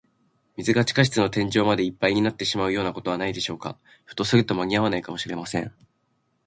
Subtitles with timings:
[0.57, 3.77] 水が地下室の天井までいっぱいになってしまうようなことはないでしょうか。
[4.07, 5.71] ひょっとすると、まにあわないかもしれません。